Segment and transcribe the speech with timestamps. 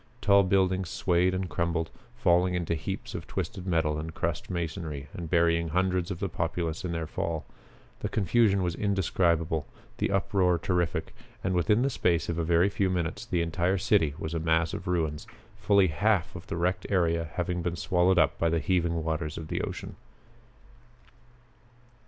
[0.19, 5.29] Tall buildings swayed and crumbled, falling into heaps of twisted metal and crushed masonry and
[5.29, 7.45] burying hundreds of the populace in their fall.
[7.99, 9.67] The confusion was indescribable,
[9.99, 14.15] the uproar terrific, and within the space of a very few minutes the entire city
[14.17, 15.27] was a mass of ruins,
[15.59, 19.49] fully half of the wrecked area having been swallowed up by the heaving waters of
[19.49, 19.97] the ocean.